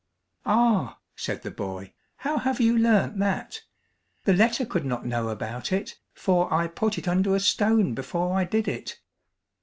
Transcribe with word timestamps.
"Ah," 0.47 0.97
said 1.15 1.43
the 1.43 1.51
boy, 1.51 1.93
"how 2.25 2.39
have 2.39 2.59
you 2.59 2.75
learnt 2.75 3.19
that? 3.19 3.61
The 4.23 4.33
letter 4.33 4.65
could 4.65 4.83
not 4.83 5.05
know 5.05 5.29
about 5.29 5.71
it, 5.71 5.99
for 6.15 6.51
I 6.51 6.65
put 6.65 6.97
it 6.97 7.07
under 7.07 7.35
a 7.35 7.39
stone 7.39 7.93
before 7.93 8.35
I 8.35 8.43
did 8.45 8.67
it." 8.67 8.99